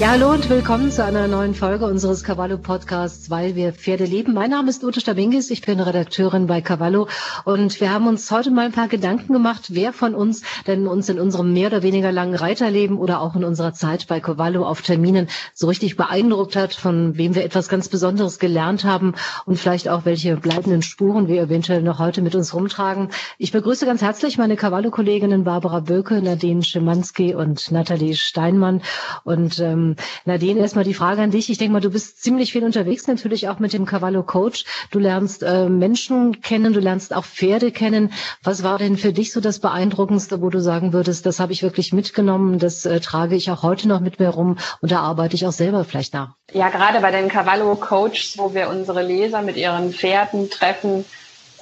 [0.00, 4.32] Ja, hallo und willkommen zu einer neuen Folge unseres Cavallo Podcasts, weil wir Pferde lieben.
[4.32, 7.06] Mein Name ist Ute Stabingis, ich bin Redakteurin bei Cavallo
[7.44, 11.10] und wir haben uns heute mal ein paar Gedanken gemacht, wer von uns denn uns
[11.10, 14.80] in unserem mehr oder weniger langen Reiterleben oder auch in unserer Zeit bei Cavallo auf
[14.80, 19.12] Terminen so richtig beeindruckt hat, von wem wir etwas ganz Besonderes gelernt haben
[19.44, 23.10] und vielleicht auch welche bleibenden Spuren wir eventuell noch heute mit uns rumtragen.
[23.36, 28.80] Ich begrüße ganz herzlich meine Cavallo-Kolleginnen Barbara Böke, Nadine Schimanski und Nathalie Steinmann
[29.24, 29.89] und ähm,
[30.24, 31.50] Nadine, erstmal die Frage an dich.
[31.50, 34.64] Ich denke mal, du bist ziemlich viel unterwegs, natürlich auch mit dem Cavallo Coach.
[34.90, 38.12] Du lernst äh, Menschen kennen, du lernst auch Pferde kennen.
[38.42, 41.62] Was war denn für dich so das Beeindruckendste, wo du sagen würdest, das habe ich
[41.62, 45.34] wirklich mitgenommen, das äh, trage ich auch heute noch mit mir rum und da arbeite
[45.34, 46.34] ich auch selber vielleicht nach?
[46.52, 51.04] Ja, gerade bei den Cavallo Coaches, wo wir unsere Leser mit ihren Pferden treffen,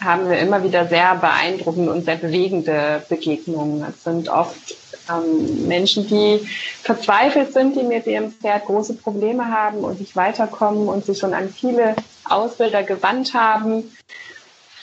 [0.01, 3.85] haben wir immer wieder sehr beeindruckende und sehr bewegende Begegnungen.
[3.89, 4.77] Es sind oft
[5.11, 6.47] ähm, Menschen, die
[6.83, 11.35] verzweifelt sind, die mit ihrem Pferd große Probleme haben und nicht weiterkommen und sich schon
[11.35, 13.91] an viele Ausbilder gewandt haben,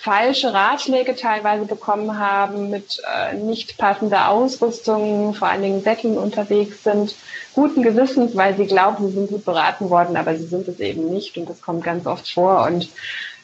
[0.05, 6.83] falsche Ratschläge teilweise bekommen haben, mit äh, nicht passender Ausrüstung, vor allen Dingen Sätteln unterwegs
[6.83, 7.15] sind,
[7.53, 11.11] guten Gewissens, weil sie glauben, sie sind gut beraten worden, aber sie sind es eben
[11.11, 12.87] nicht und das kommt ganz oft vor und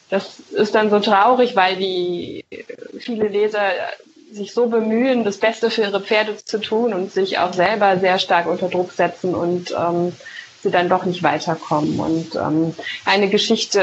[0.08, 2.44] das ist dann so traurig, weil die
[3.00, 3.62] viele Leser
[4.32, 8.18] sich so bemühen, das Beste für ihre Pferde zu tun und sich auch selber sehr
[8.18, 10.12] stark unter Druck setzen und ähm,
[10.62, 12.00] sie dann doch nicht weiterkommen.
[12.00, 12.74] Und ähm,
[13.04, 13.82] eine Geschichte,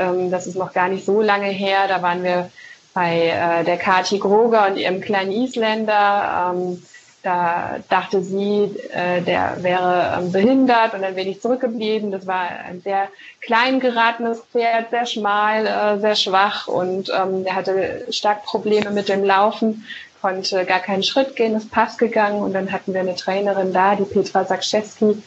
[0.00, 2.50] ähm, das ist noch gar nicht so lange her, da waren wir
[2.94, 6.52] bei äh, der Kati Groger und ihrem kleinen Isländer.
[6.54, 6.82] Ähm,
[7.22, 12.10] da dachte sie, äh, der wäre ähm, behindert und bin ich zurückgeblieben.
[12.12, 13.08] Das war ein sehr
[13.40, 19.08] klein geratenes Pferd, sehr schmal, äh, sehr schwach und ähm, der hatte stark Probleme mit
[19.08, 19.84] dem Laufen,
[20.20, 23.96] konnte gar keinen Schritt gehen, ist Pass gegangen und dann hatten wir eine Trainerin da,
[23.96, 25.20] die Petra Sakschewski,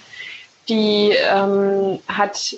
[0.69, 2.55] die ähm, hat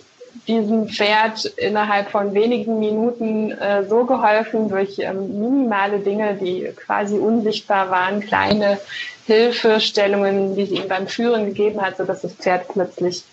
[0.48, 7.18] diesem Pferd innerhalb von wenigen Minuten äh, so geholfen durch ähm, minimale Dinge, die quasi
[7.18, 8.80] unsichtbar waren, kleine
[9.26, 13.24] Hilfestellungen, die sie ihm beim Führen gegeben hat, so dass das Pferd plötzlich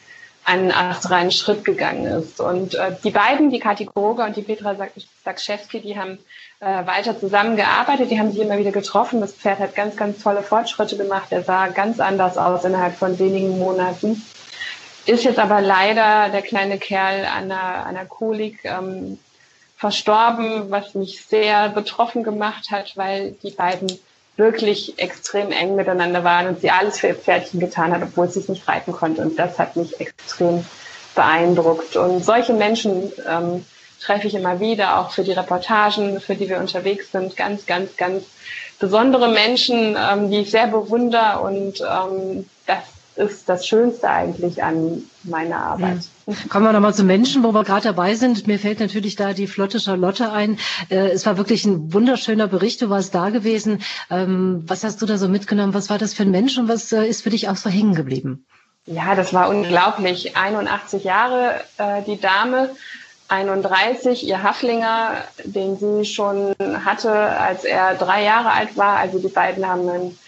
[0.45, 2.41] einen astreinen Schritt gegangen ist.
[2.41, 4.75] Und äh, die beiden, die Kathi Groger und die Petra
[5.25, 6.19] Sakschewski, die haben
[6.61, 9.21] äh, weiter zusammengearbeitet, die haben sich immer wieder getroffen.
[9.21, 11.27] Das Pferd hat ganz, ganz tolle Fortschritte gemacht.
[11.31, 14.23] Er sah ganz anders aus innerhalb von wenigen Monaten.
[15.11, 19.19] Ist jetzt aber leider der kleine Kerl an einer, einer Kolik ähm,
[19.77, 23.91] verstorben, was mich sehr betroffen gemacht hat, weil die beiden
[24.37, 28.39] wirklich extrem eng miteinander waren und sie alles für ihr Pferdchen getan hat, obwohl sie
[28.39, 29.23] es nicht reiten konnte.
[29.23, 30.65] Und das hat mich extrem
[31.17, 31.97] beeindruckt.
[31.97, 33.65] Und solche Menschen ähm,
[34.01, 37.37] treffe ich immer wieder, auch für die Reportagen, für die wir unterwegs sind.
[37.37, 38.27] Ganz, ganz, ganz
[38.79, 41.41] besondere Menschen, ähm, die ich sehr bewundere.
[41.41, 42.85] Und ähm, das
[43.21, 46.01] ist das Schönste eigentlich an meiner Arbeit.
[46.27, 46.35] Ja.
[46.49, 48.47] Kommen wir nochmal zu Menschen, wo wir gerade dabei sind.
[48.47, 50.59] Mir fällt natürlich da die flotte Charlotte ein.
[50.89, 52.83] Äh, es war wirklich ein wunderschöner Bericht.
[52.83, 53.83] Du warst da gewesen.
[54.11, 55.75] Ähm, was hast du da so mitgenommen?
[55.75, 57.95] Was war das für ein Mensch und was äh, ist für dich auch so hängen
[57.95, 58.47] geblieben?
[58.87, 60.37] Ja, das war unglaublich.
[60.37, 62.71] 81 Jahre äh, die Dame.
[63.29, 66.53] 31, ihr Haflinger, den sie schon
[66.85, 68.97] hatte, als er drei Jahre alt war.
[68.97, 70.19] Also die beiden haben ein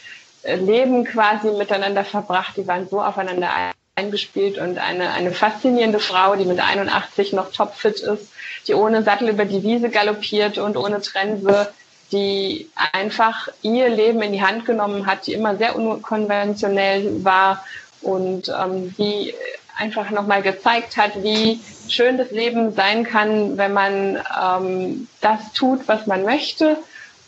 [0.44, 2.56] Leben quasi miteinander verbracht.
[2.56, 3.48] Die waren so aufeinander
[3.94, 8.32] eingespielt und eine, eine faszinierende Frau, die mit 81 noch topfit ist,
[8.66, 11.72] die ohne Sattel über die Wiese galoppiert und ohne Trense,
[12.10, 17.64] die einfach ihr Leben in die Hand genommen hat, die immer sehr unkonventionell war
[18.00, 19.34] und ähm, die
[19.76, 25.88] einfach nochmal gezeigt hat, wie schön das Leben sein kann, wenn man ähm, das tut,
[25.88, 26.76] was man möchte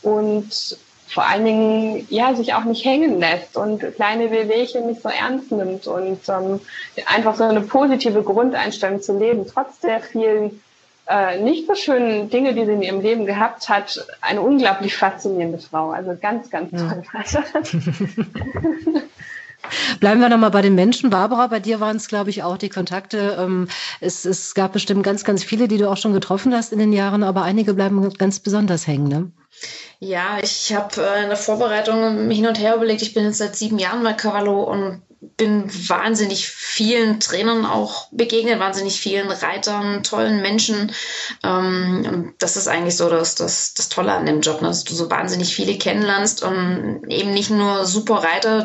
[0.03, 0.77] und
[1.07, 5.53] vor allen Dingen ja sich auch nicht hängen lässt und kleine Wehwehchen nicht so ernst
[5.53, 6.61] nimmt und ähm,
[7.07, 10.63] einfach so eine positive Grundeinstellung zu leben, trotz der vielen
[11.07, 15.59] äh, nicht so schönen Dinge, die sie in ihrem Leben gehabt hat, eine unglaublich faszinierende
[15.59, 15.91] Frau.
[15.91, 17.03] Also ganz, ganz toll.
[17.13, 19.03] Ja.
[20.01, 21.11] Bleiben wir nochmal bei den Menschen.
[21.11, 23.37] Barbara, bei dir waren es, glaube ich, auch die Kontakte.
[23.39, 23.69] Ähm,
[24.01, 26.93] es, es gab bestimmt ganz, ganz viele, die du auch schon getroffen hast in den
[26.93, 29.09] Jahren, aber einige bleiben ganz besonders hängen.
[29.09, 29.31] Ne?
[30.01, 33.57] Ja, ich habe äh, in der Vorbereitung hin und her überlegt, ich bin jetzt seit
[33.57, 35.03] sieben Jahren bei Cavallo und
[35.37, 40.93] bin wahnsinnig vielen Trainern auch begegnet, wahnsinnig vielen Reitern, tollen Menschen.
[41.43, 44.69] Ähm, und das ist eigentlich so das, das, das Tolle an dem Job, ne?
[44.69, 48.63] dass du so wahnsinnig viele kennenlernst und eben nicht nur super Reiter,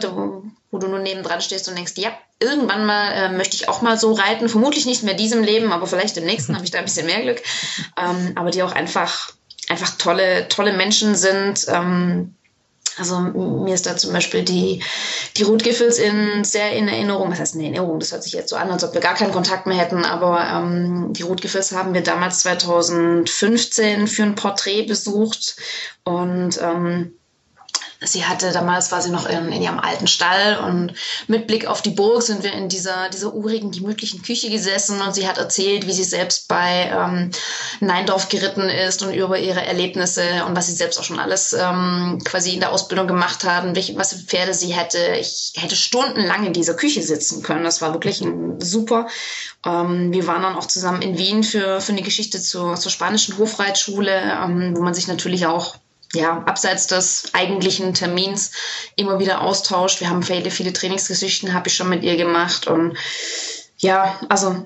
[0.71, 3.98] wo du nur nebendran stehst und denkst, ja, irgendwann mal äh, möchte ich auch mal
[3.98, 4.50] so reiten.
[4.50, 7.21] Vermutlich nicht mehr diesem Leben, aber vielleicht im nächsten habe ich da ein bisschen mehr
[7.21, 7.42] Glück.
[7.98, 9.33] Ähm, aber die auch einfach
[9.69, 11.66] einfach tolle, tolle Menschen sind.
[11.68, 12.36] Ähm,
[12.98, 14.83] also mir ist da zum Beispiel die,
[15.38, 17.31] die Ruth Giffels in sehr in Erinnerung.
[17.31, 18.00] Was heißt in Erinnerung?
[18.00, 20.04] Das hört sich jetzt so an, als ob wir gar keinen Kontakt mehr hätten.
[20.04, 25.56] Aber ähm, die Ruth Giffels haben wir damals 2015 für ein Porträt besucht.
[26.04, 27.13] Und ähm,
[28.01, 30.94] Sie hatte damals war sie noch in, in, ihrem alten Stall und
[31.28, 35.13] mit Blick auf die Burg sind wir in dieser, dieser urigen, gemütlichen Küche gesessen und
[35.13, 37.31] sie hat erzählt, wie sie selbst bei ähm,
[37.81, 42.22] Neindorf geritten ist und über ihre Erlebnisse und was sie selbst auch schon alles ähm,
[42.24, 45.18] quasi in der Ausbildung gemacht hat und welche, was für Pferde sie hätte.
[45.19, 47.66] Ich hätte stundenlang in dieser Küche sitzen können.
[47.66, 49.07] Das war wirklich ein, super.
[49.66, 53.38] Ähm, wir waren dann auch zusammen in Wien für, für eine Geschichte zur, zur spanischen
[53.38, 55.75] Hofreitschule, ähm, wo man sich natürlich auch
[56.14, 58.52] ja, abseits des eigentlichen Termins
[58.96, 60.02] immer wieder austauscht.
[60.02, 62.98] Wir haben viele, viele Trainingsgeschichten, habe ich schon mit ihr gemacht und
[63.82, 64.66] ja, also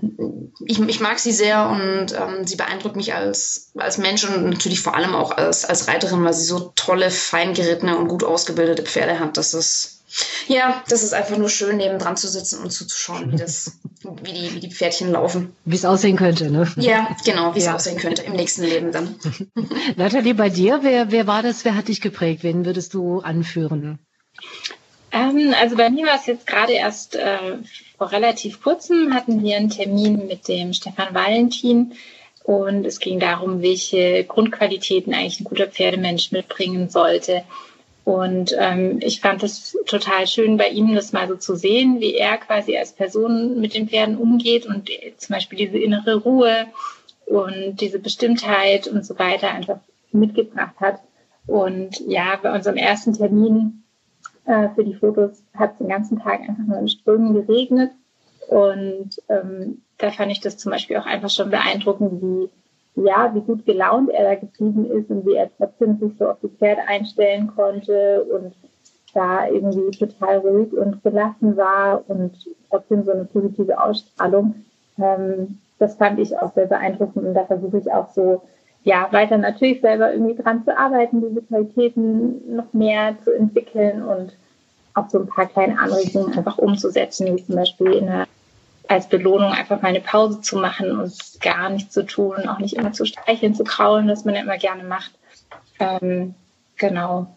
[0.66, 4.81] ich, ich mag sie sehr und ähm, sie beeindruckt mich als, als Mensch und natürlich
[4.81, 9.19] vor allem auch als, als Reiterin, weil sie so tolle, feingerittene und gut ausgebildete Pferde
[9.19, 9.38] hat.
[9.38, 9.93] Das ist
[10.48, 13.80] ja, das ist einfach nur schön, neben dran zu sitzen und zuzuschauen, wie das,
[14.24, 15.56] wie die, wie die Pferdchen laufen.
[15.65, 16.71] Wie es aussehen könnte, ne?
[16.77, 17.75] Ja, genau, wie es ja.
[17.75, 19.15] aussehen könnte im nächsten Leben dann.
[19.95, 22.44] Nathalie, bei dir, wer, wer war das, wer hat dich geprägt?
[22.44, 24.00] Wen würdest du anführen?
[25.12, 27.57] Ähm, also bei mir war es jetzt gerade erst äh,
[27.98, 31.94] vor relativ kurzem hatten wir einen Termin mit dem Stefan Valentin
[32.44, 37.44] und es ging darum, welche Grundqualitäten eigentlich ein guter Pferdemensch mitbringen sollte.
[38.05, 42.15] Und ähm, ich fand es total schön, bei ihm das mal so zu sehen, wie
[42.15, 46.67] er quasi als Person mit den Pferden umgeht und zum Beispiel diese innere Ruhe
[47.25, 49.79] und diese Bestimmtheit und so weiter einfach
[50.11, 51.00] mitgebracht hat.
[51.47, 53.83] Und ja, bei unserem ersten Termin
[54.45, 57.91] äh, für die Fotos hat es den ganzen Tag einfach nur in Strömen geregnet.
[58.47, 62.50] Und ähm, da fand ich das zum Beispiel auch einfach schon beeindruckend, wie
[62.95, 66.38] ja, wie gut gelaunt er da geblieben ist und wie er trotzdem sich so auf
[66.44, 68.54] die Pferde einstellen konnte und
[69.13, 72.31] da irgendwie total ruhig und gelassen war und
[72.69, 74.56] trotzdem so eine positive Ausstrahlung.
[75.00, 78.42] Ähm, das fand ich auch sehr beeindruckend und da versuche ich auch so,
[78.84, 84.36] ja, weiter natürlich selber irgendwie dran zu arbeiten, diese Qualitäten noch mehr zu entwickeln und
[84.94, 88.28] auch so ein paar kleine Anregungen einfach umzusetzen, wie zum Beispiel in der
[88.94, 92.75] als Belohnung einfach mal eine Pause zu machen und gar nichts zu tun, auch nicht
[92.75, 95.12] immer zu streicheln, zu kraulen, was man ja immer gerne macht.
[95.80, 96.36] Ähm,
[96.78, 97.28] genau.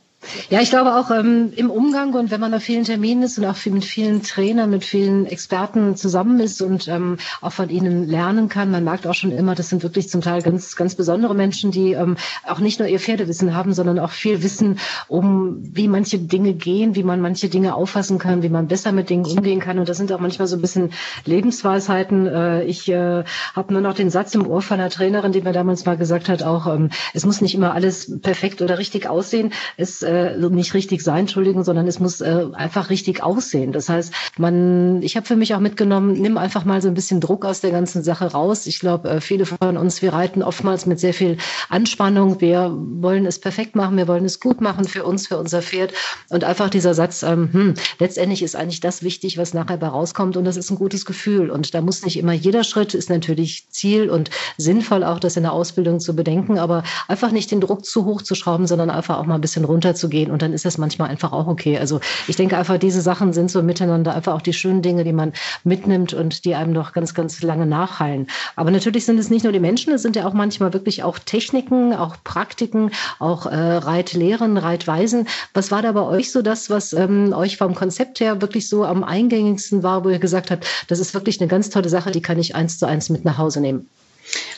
[0.50, 3.44] Ja, ich glaube auch ähm, im Umgang und wenn man auf vielen Terminen ist und
[3.44, 8.48] auch mit vielen Trainern, mit vielen Experten zusammen ist und ähm, auch von ihnen lernen
[8.48, 11.70] kann, man merkt auch schon immer, das sind wirklich zum Teil ganz, ganz besondere Menschen,
[11.70, 14.78] die ähm, auch nicht nur ihr Pferdewissen haben, sondern auch viel Wissen,
[15.08, 19.10] um wie manche Dinge gehen, wie man manche Dinge auffassen kann, wie man besser mit
[19.10, 19.78] Dingen umgehen kann.
[19.78, 20.90] Und das sind auch manchmal so ein bisschen
[21.24, 22.26] Lebensweisheiten.
[22.26, 23.24] Äh, ich äh,
[23.54, 26.28] habe nur noch den Satz im Ohr von einer Trainerin, die mir damals mal gesagt
[26.28, 29.52] hat, auch ähm, es muss nicht immer alles perfekt oder richtig aussehen.
[29.76, 33.72] Es äh, äh, nicht richtig sein, Entschuldigung, sondern es muss äh, einfach richtig aussehen.
[33.72, 37.20] Das heißt, man, ich habe für mich auch mitgenommen, nimm einfach mal so ein bisschen
[37.20, 38.66] Druck aus der ganzen Sache raus.
[38.66, 41.36] Ich glaube, äh, viele von uns, wir reiten oftmals mit sehr viel
[41.68, 42.40] Anspannung.
[42.40, 45.92] Wir wollen es perfekt machen, wir wollen es gut machen für uns, für unser Pferd.
[46.30, 50.36] Und einfach dieser Satz, ähm, hm, letztendlich ist eigentlich das wichtig, was nachher bei rauskommt.
[50.36, 51.50] Und das ist ein gutes Gefühl.
[51.50, 55.42] Und da muss nicht immer jeder Schritt ist natürlich Ziel und sinnvoll auch, das in
[55.42, 59.18] der Ausbildung zu bedenken, aber einfach nicht den Druck zu hoch zu schrauben, sondern einfach
[59.18, 61.78] auch mal ein bisschen runterzugehen gehen und dann ist das manchmal einfach auch okay.
[61.78, 65.12] Also ich denke einfach, diese Sachen sind so miteinander einfach auch die schönen Dinge, die
[65.12, 65.32] man
[65.64, 68.26] mitnimmt und die einem noch ganz, ganz lange nachhallen.
[68.54, 71.18] Aber natürlich sind es nicht nur die Menschen, es sind ja auch manchmal wirklich auch
[71.18, 75.26] Techniken, auch Praktiken, auch äh, Reitlehren, Reitweisen.
[75.54, 78.84] Was war da bei euch so das, was ähm, euch vom Konzept her wirklich so
[78.84, 82.22] am eingängigsten war, wo ihr gesagt habt, das ist wirklich eine ganz tolle Sache, die
[82.22, 83.88] kann ich eins zu eins mit nach Hause nehmen?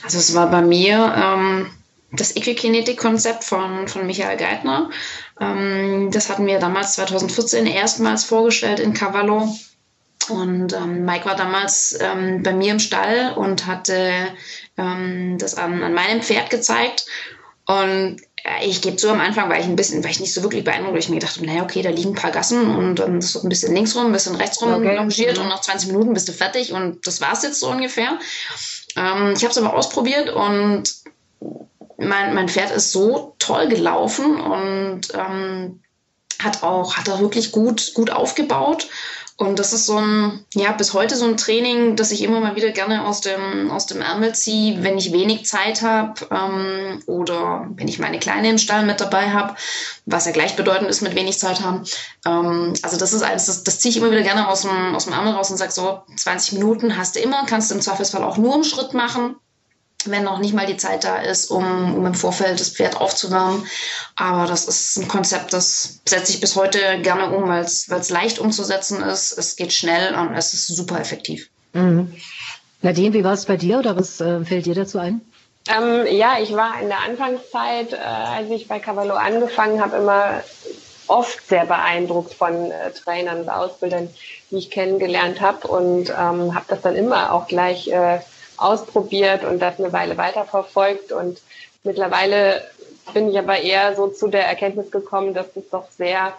[0.04, 1.66] Also es war bei mir ähm,
[2.10, 4.90] das Equikinetik-Konzept von, von Michael Geithner.
[5.40, 9.54] Ähm, das hatten wir damals 2014 erstmals vorgestellt in Cavallo.
[10.28, 14.28] Und ähm, Mike war damals ähm, bei mir im Stall und hatte
[14.76, 17.06] ähm, das an, an meinem Pferd gezeigt.
[17.66, 20.42] Und äh, ich gebe zu, am Anfang war ich ein bisschen, war ich nicht so
[20.42, 22.96] wirklich beeindruckt, weil ich mir gedacht habe, naja, okay, da liegen ein paar Gassen und
[22.96, 24.96] dann ist so ein bisschen links rum, ein bisschen rechts rum okay.
[24.96, 28.18] longiert und nach 20 Minuten bist du fertig und das war es jetzt so ungefähr.
[28.96, 30.84] Ähm, ich habe es aber ausprobiert und
[31.98, 35.80] mein, mein Pferd ist so toll gelaufen und ähm,
[36.42, 38.88] hat auch, hat er wirklich gut, gut aufgebaut.
[39.36, 42.56] Und das ist so ein, ja, bis heute so ein Training, das ich immer mal
[42.56, 47.68] wieder gerne aus dem, aus dem Ärmel ziehe, wenn ich wenig Zeit habe ähm, oder
[47.76, 49.54] wenn ich meine Kleine im Stall mit dabei habe,
[50.06, 51.84] was ja gleichbedeutend ist mit wenig Zeit haben.
[52.26, 55.04] Ähm, also das ist eines, das, das ziehe ich immer wieder gerne aus dem, aus
[55.04, 58.24] dem Ärmel raus und sage so, 20 Minuten hast du immer, kannst du im Zweifelsfall
[58.24, 59.36] auch nur im Schritt machen
[60.10, 63.66] wenn noch nicht mal die Zeit da ist, um, um im Vorfeld das Pferd aufzuwärmen.
[64.16, 68.38] Aber das ist ein Konzept, das setze ich bis heute gerne um, weil es leicht
[68.38, 69.36] umzusetzen ist.
[69.36, 71.48] Es geht schnell und es ist super effektiv.
[71.72, 72.12] Mhm.
[72.82, 75.20] Nadine, wie war es bei dir oder was äh, fällt dir dazu ein?
[75.68, 80.42] Ähm, ja, ich war in der Anfangszeit, äh, als ich bei Cavallo angefangen habe, immer
[81.08, 84.08] oft sehr beeindruckt von äh, Trainern und Ausbildern,
[84.50, 88.20] die ich kennengelernt habe und ähm, habe das dann immer auch gleich äh,
[88.58, 91.40] ausprobiert und das eine Weile weiterverfolgt und
[91.84, 92.62] mittlerweile
[93.14, 96.34] bin ich aber eher so zu der Erkenntnis gekommen, dass es doch sehr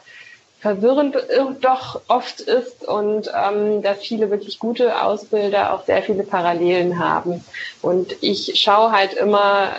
[0.60, 6.24] verwirrend äh, doch oft ist und ähm, dass viele wirklich gute Ausbilder auch sehr viele
[6.24, 7.44] Parallelen haben.
[7.82, 9.72] Und ich schaue halt immer,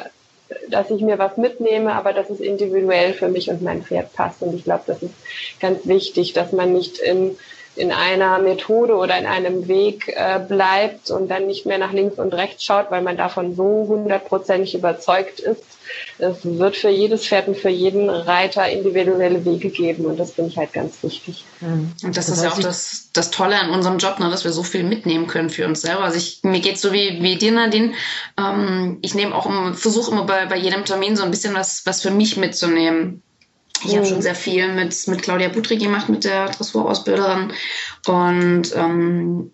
[0.68, 4.42] dass ich mir was mitnehme, aber dass es individuell für mich und mein Pferd passt.
[4.42, 5.14] Und ich glaube, das ist
[5.61, 7.37] ganz wichtig, dass man nicht in
[7.77, 12.19] in einer Methode oder in einem Weg äh, bleibt und dann nicht mehr nach links
[12.19, 15.62] und rechts schaut, weil man davon so hundertprozentig überzeugt ist.
[16.19, 20.50] Es wird für jedes Pferd und für jeden Reiter individuelle Wege geben und das finde
[20.50, 21.45] ich halt ganz wichtig.
[21.61, 21.93] Mhm.
[22.03, 24.53] Und das, das ist ja auch das, das Tolle an unserem Job, ne, dass wir
[24.53, 26.05] so viel mitnehmen können für uns selber.
[26.05, 27.95] Also ich, mir geht's so wie, wie dir, Nadine.
[28.37, 32.03] Ähm, ich nehme auch versuche immer bei, bei jedem Termin so ein bisschen was, was
[32.03, 33.23] für mich mitzunehmen.
[33.84, 37.52] Ich habe schon sehr viel mit, mit Claudia Butri gemacht, mit der Dressurausbilderin.
[38.06, 39.50] Und ähm,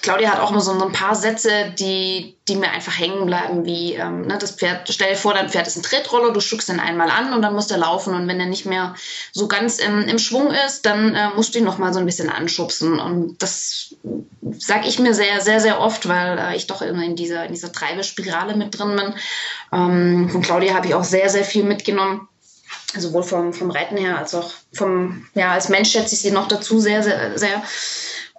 [0.00, 3.94] Claudia hat auch immer so ein paar Sätze, die, die mir einfach hängen bleiben, wie
[3.94, 6.80] ähm, ne, das Pferd, stell dir vor, dein Pferd ist ein Tretroller, du schuckst ihn
[6.80, 8.14] einmal an und dann muss der laufen.
[8.14, 8.94] Und wenn er nicht mehr
[9.32, 12.06] so ganz im, im Schwung ist, dann äh, musst du ihn noch mal so ein
[12.06, 12.98] bisschen anschubsen.
[12.98, 13.94] Und das
[14.58, 17.52] sage ich mir sehr, sehr, sehr oft, weil äh, ich doch immer in dieser, in
[17.52, 19.14] dieser Treibespirale mit drin bin.
[19.72, 22.28] Ähm, von Claudia habe ich auch sehr, sehr viel mitgenommen
[22.96, 26.48] sowohl vom, vom Reiten her als auch vom, ja, als Mensch schätze ich sie noch
[26.48, 27.62] dazu sehr, sehr, sehr.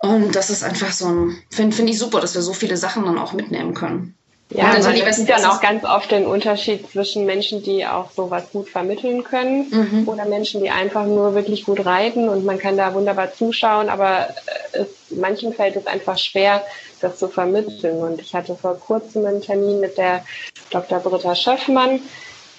[0.01, 3.05] Und das ist einfach so ein, finde find ich super, dass wir so viele Sachen
[3.05, 4.15] dann auch mitnehmen können.
[4.51, 8.67] Ja, man sieht dann auch ganz oft den Unterschied zwischen Menschen, die auch sowas gut
[8.67, 10.07] vermitteln können mhm.
[10.07, 14.29] oder Menschen, die einfach nur wirklich gut reiten und man kann da wunderbar zuschauen, aber
[14.71, 16.63] es, manchen fällt es einfach schwer,
[16.99, 17.97] das zu vermitteln.
[17.97, 20.25] Und ich hatte vor kurzem einen Termin mit der
[20.71, 20.99] Dr.
[20.99, 22.01] Britta Schöffmann,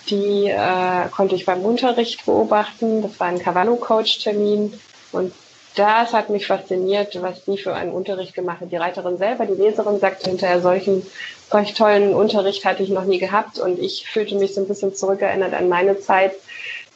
[0.09, 3.03] die äh, konnte ich beim Unterricht beobachten.
[3.03, 4.79] Das war ein Cavallo-Coach-Termin.
[5.13, 5.33] Und
[5.77, 8.73] das hat mich fasziniert, was die für einen Unterricht gemacht hat.
[8.73, 11.07] Die Reiterin selber, die Leserin, sagte hinterher, solchen,
[11.51, 13.59] solch tollen Unterricht hatte ich noch nie gehabt.
[13.59, 16.33] Und ich fühlte mich so ein bisschen zurückerinnert an meine Zeit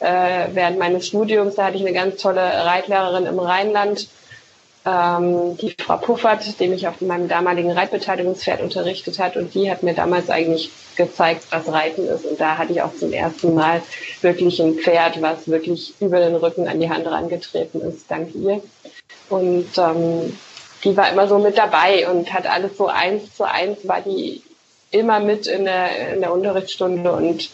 [0.01, 1.55] äh, während meines Studiums.
[1.55, 4.09] Da hatte ich eine ganz tolle Reitlehrerin im Rheinland,
[4.85, 9.37] ähm, die Frau Puffert, die mich auf meinem damaligen Reitbeteiligungspferd unterrichtet hat.
[9.37, 12.25] Und die hat mir damals eigentlich gezeigt, was Reiten ist.
[12.25, 13.83] Und da hatte ich auch zum ersten Mal
[14.21, 18.63] wirklich ein Pferd, was wirklich über den Rücken an die Hand rangetreten ist, dank ihr.
[19.29, 20.37] Und ähm,
[20.85, 24.43] die war immer so mit dabei und hat alles so eins zu eins, war die
[24.91, 27.51] immer mit in der, in der Unterrichtsstunde und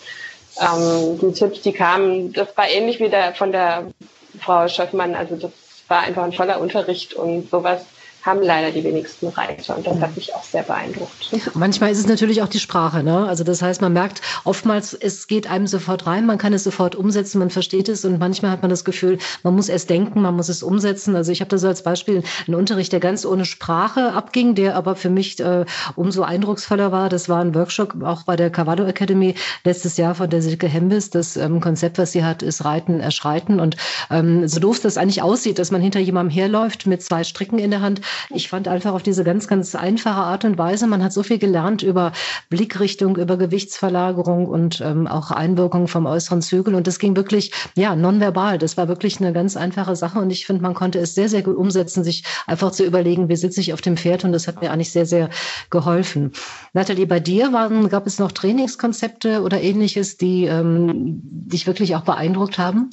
[0.61, 3.93] ähm, die Tipps, die kamen, das war ähnlich wie der von der
[4.41, 5.53] Frau Schöffmann, also das
[5.89, 7.83] war einfach ein voller Unterricht und sowas
[8.23, 11.31] haben leider die wenigsten Reiter und das hat mich auch sehr beeindruckt.
[11.55, 13.27] Manchmal ist es natürlich auch die Sprache, ne?
[13.27, 16.95] Also das heißt, man merkt oftmals, es geht einem sofort rein, man kann es sofort
[16.95, 20.37] umsetzen, man versteht es und manchmal hat man das Gefühl, man muss erst denken, man
[20.37, 21.17] muss es umsetzen.
[21.17, 24.77] Also ich habe da so als Beispiel einen Unterricht, der ganz ohne Sprache abging, der
[24.77, 25.65] aber für mich äh,
[25.97, 27.09] umso eindrucksvoller war.
[27.09, 29.35] Das war ein Workshop auch bei der Cavallo Academy
[29.65, 31.11] letztes Jahr von der Silke Hembis.
[31.11, 33.77] Das ähm, Konzept, was sie hat, ist Reiten, Erschreiten und
[34.11, 37.71] ähm, so doof das eigentlich aussieht, dass man hinter jemandem herläuft mit zwei Stricken in
[37.71, 38.01] der Hand,
[38.31, 41.39] ich fand einfach auf diese ganz, ganz einfache Art und Weise, man hat so viel
[41.39, 42.13] gelernt über
[42.49, 46.75] Blickrichtung, über Gewichtsverlagerung und ähm, auch Einwirkung vom äußeren Zügel.
[46.75, 48.59] Und das ging wirklich, ja, nonverbal.
[48.59, 50.19] Das war wirklich eine ganz einfache Sache.
[50.19, 53.37] Und ich finde, man konnte es sehr, sehr gut umsetzen, sich einfach zu überlegen, wie
[53.37, 54.25] sitze ich auf dem Pferd.
[54.25, 55.31] Und das hat mir eigentlich sehr, sehr
[55.71, 56.33] geholfen.
[56.73, 62.03] Nathalie, bei dir waren, gab es noch Trainingskonzepte oder ähnliches, die ähm, dich wirklich auch
[62.03, 62.91] beeindruckt haben?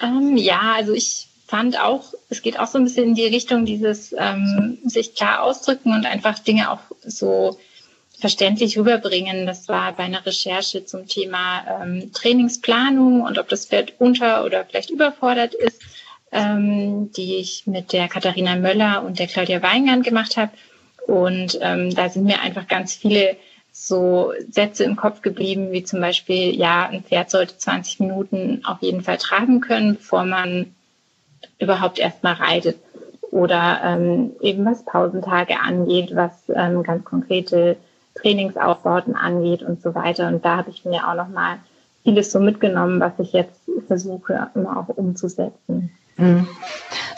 [0.00, 3.66] Ähm, ja, also ich fand auch, es geht auch so ein bisschen in die Richtung
[3.66, 7.58] dieses ähm, sich klar ausdrücken und einfach Dinge auch so
[8.18, 9.46] verständlich rüberbringen.
[9.46, 14.64] Das war bei einer Recherche zum Thema ähm, Trainingsplanung und ob das Pferd unter oder
[14.64, 15.82] vielleicht überfordert ist,
[16.30, 20.52] ähm, die ich mit der Katharina Möller und der Claudia Weingart gemacht habe.
[21.06, 23.36] Und ähm, da sind mir einfach ganz viele
[23.72, 28.80] so Sätze im Kopf geblieben, wie zum Beispiel, ja, ein Pferd sollte 20 Minuten auf
[28.80, 30.74] jeden Fall tragen können, bevor man
[31.58, 32.78] überhaupt erstmal reitet.
[33.30, 37.76] Oder ähm, eben was Pausentage angeht, was ähm, ganz konkrete
[38.14, 40.28] Trainingsaufbauten angeht und so weiter.
[40.28, 41.58] Und da habe ich mir auch nochmal
[42.02, 45.90] vieles so mitgenommen, was ich jetzt versuche immer auch umzusetzen.
[46.16, 46.46] Mhm.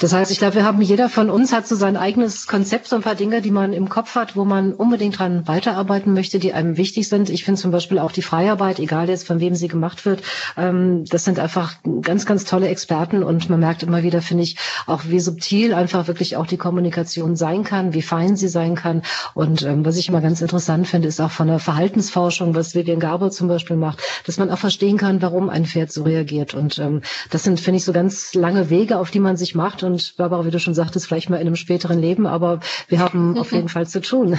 [0.01, 2.97] Das heißt, ich glaube, wir haben jeder von uns hat so sein eigenes Konzept, so
[2.97, 6.53] ein paar Dinge, die man im Kopf hat, wo man unbedingt dran weiterarbeiten möchte, die
[6.53, 7.31] einem wichtig sind.
[7.31, 10.23] Ich finde zum Beispiel auch die Freiarbeit, egal jetzt von wem sie gemacht wird,
[10.57, 14.57] ähm, das sind einfach ganz, ganz tolle Experten und man merkt immer wieder, finde ich,
[14.87, 19.03] auch wie subtil einfach wirklich auch die Kommunikation sein kann, wie fein sie sein kann.
[19.35, 23.01] Und ähm, was ich immer ganz interessant finde, ist auch von der Verhaltensforschung, was Vivian
[23.01, 26.55] Garber zum Beispiel macht, dass man auch verstehen kann, warum ein Pferd so reagiert.
[26.55, 29.84] Und ähm, das sind, finde ich, so ganz lange Wege, auf die man sich macht.
[29.85, 33.39] Und Barbara, wie du schon sagtest, vielleicht mal in einem späteren Leben, aber wir haben
[33.39, 34.39] auf jeden Fall zu tun.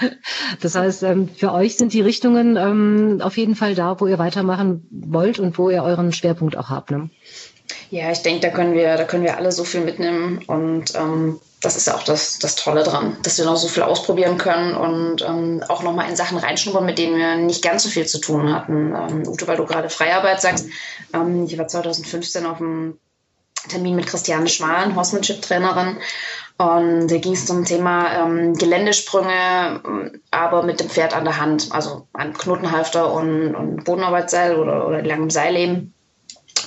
[0.60, 4.18] das heißt, ähm, für euch sind die Richtungen ähm, auf jeden Fall da, wo ihr
[4.18, 6.90] weitermachen wollt und wo ihr euren Schwerpunkt auch habt.
[6.90, 7.10] Ne?
[7.90, 11.40] Ja, ich denke, da können wir, da können wir alle so viel mitnehmen und ähm,
[11.64, 14.74] das ist ja auch das, das Tolle dran, dass wir noch so viel ausprobieren können
[14.74, 18.20] und ähm, auch nochmal in Sachen reinschnuppern, mit denen wir nicht ganz so viel zu
[18.20, 18.94] tun hatten.
[18.94, 20.66] Ähm, Ute, weil du gerade Freiarbeit sagst,
[21.14, 22.98] ähm, ich war 2015 auf einem
[23.68, 25.98] Termin mit Christiane Schmalen, Horsemanship-Trainerin.
[26.56, 31.68] Und da ging es zum Thema ähm, Geländesprünge, aber mit dem Pferd an der Hand,
[31.72, 35.92] also ein Knotenhalfter und, und Bodenarbeitsseil oder, oder langem Seilleben.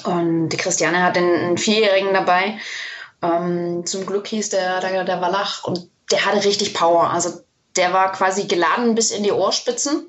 [0.03, 2.57] Und die Christiane hat einen Vierjährigen dabei.
[3.21, 7.09] Ähm, zum Glück hieß der, der, der Wallach und der hatte richtig Power.
[7.09, 7.41] Also
[7.77, 10.05] der war quasi geladen bis in die Ohrspitzen.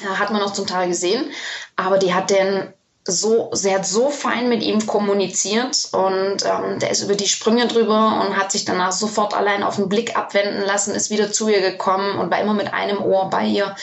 [0.00, 1.30] Ja, hat man noch zum Teil gesehen.
[1.76, 2.72] Aber die hat den
[3.10, 7.66] so, sie hat so fein mit ihm kommuniziert und ähm, der ist über die Sprünge
[7.66, 11.48] drüber und hat sich danach sofort allein auf den Blick abwenden lassen, ist wieder zu
[11.48, 13.74] ihr gekommen und war immer mit einem Ohr bei ihr.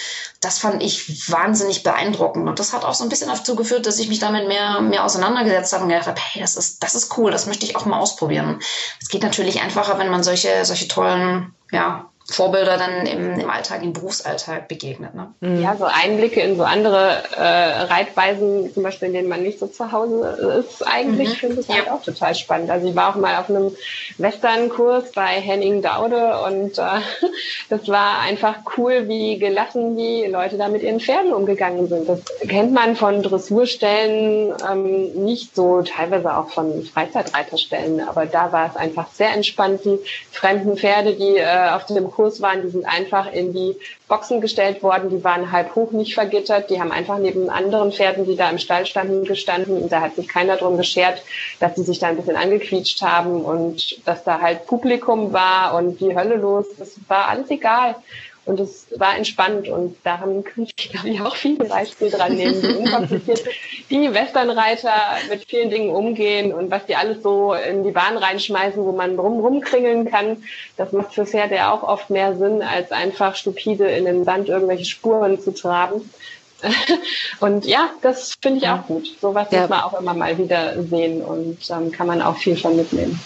[0.42, 4.00] Das fand ich wahnsinnig beeindruckend und das hat auch so ein bisschen dazu geführt, dass
[4.00, 7.18] ich mich damit mehr, mehr auseinandergesetzt habe und gedacht habe, hey, das ist, das ist
[7.18, 8.60] cool, das möchte ich auch mal ausprobieren.
[9.02, 13.84] Es geht natürlich einfacher, wenn man solche, solche tollen, ja, Vorbilder dann im, im Alltag,
[13.84, 15.14] im Berufsalltag begegnet.
[15.14, 15.32] Ne?
[15.42, 15.62] Mhm.
[15.62, 19.68] Ja, so Einblicke in so andere äh, Reitweisen, zum Beispiel, in denen man nicht so
[19.68, 21.36] zu Hause ist, eigentlich mhm.
[21.36, 21.76] finde ich ja.
[21.76, 22.72] halt auch total spannend.
[22.72, 23.76] Also ich war auch mal auf einem
[24.18, 26.82] Western-Kurs bei Henning Daude und äh,
[27.70, 32.10] das war einfach cool, wie gelassen die Leute da mit ihren Pferden umgegangen sind.
[32.10, 38.68] Das kennt man von Dressurstellen ähm, nicht so, teilweise auch von Freizeitreiterstellen, aber da war
[38.72, 40.00] es einfach sehr entspannt, die
[40.32, 43.76] fremden Pferde, die äh, auf dem Kurs waren, die sind einfach in die
[44.08, 48.26] Boxen gestellt worden, die waren halb hoch nicht vergittert, die haben einfach neben anderen Pferden,
[48.26, 51.22] die da im Stall standen, gestanden und da hat sich keiner drum geschert,
[51.60, 56.00] dass sie sich da ein bisschen angequietscht haben und dass da halt Publikum war und
[56.00, 57.96] die Hölle los, das war alles egal.
[58.46, 62.62] Und es war entspannt und daran kann ich, glaube ich, auch viel Beispiel dran nehmen,
[62.62, 63.44] wie unkompliziert
[63.90, 64.92] die Westernreiter
[65.30, 69.18] mit vielen Dingen umgehen und was die alles so in die Bahn reinschmeißen, wo man
[69.18, 70.44] rum rumkringeln kann.
[70.78, 74.86] Das macht für Pferde auch oft mehr Sinn, als einfach stupide in den Sand irgendwelche
[74.86, 76.08] Spuren zu traben.
[77.40, 79.08] Und ja, das finde ich auch gut.
[79.22, 79.62] Sowas ja.
[79.62, 83.20] muss man auch immer mal wieder sehen und ähm, kann man auch viel von mitnehmen.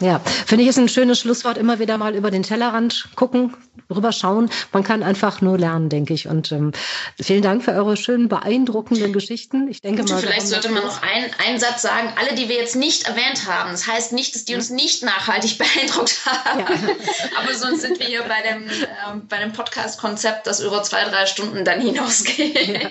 [0.00, 3.54] Ja, finde ich ist ein schönes Schlusswort, immer wieder mal über den Tellerrand gucken,
[3.90, 4.50] rüberschauen.
[4.72, 6.28] Man kann einfach nur lernen, denke ich.
[6.28, 6.72] Und ähm,
[7.20, 9.68] vielen Dank für eure schönen, beeindruckenden Geschichten.
[9.68, 10.20] Ich denke mal.
[10.20, 13.70] Vielleicht sollte man noch ein, einen Satz sagen, alle, die wir jetzt nicht erwähnt haben.
[13.70, 16.60] Das heißt nicht, dass die uns nicht nachhaltig beeindruckt haben.
[16.60, 16.66] Ja.
[17.42, 21.26] Aber sonst sind wir hier bei dem, äh, bei dem Podcast-Konzept, das über zwei, drei
[21.26, 22.67] Stunden dann hinausgeht.
[22.68, 22.90] Ja.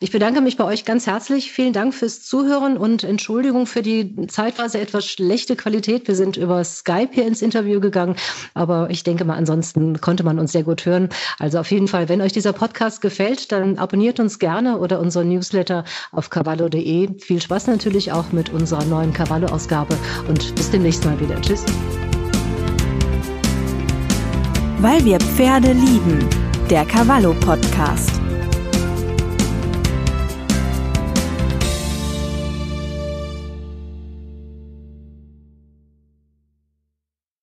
[0.00, 1.50] Ich bedanke mich bei euch ganz herzlich.
[1.50, 6.06] Vielen Dank fürs Zuhören und Entschuldigung für die zeitweise etwas schlechte Qualität.
[6.06, 8.14] Wir sind über Skype hier ins Interview gegangen,
[8.54, 11.08] aber ich denke mal, ansonsten konnte man uns sehr gut hören.
[11.40, 15.30] Also auf jeden Fall, wenn euch dieser Podcast gefällt, dann abonniert uns gerne oder unseren
[15.30, 17.18] Newsletter auf cavallo.de.
[17.18, 19.96] Viel Spaß natürlich auch mit unserer neuen Cavallo-Ausgabe
[20.28, 21.40] und bis demnächst mal wieder.
[21.40, 21.64] Tschüss.
[24.80, 26.28] Weil wir Pferde lieben.
[26.70, 28.17] Der Cavallo Podcast.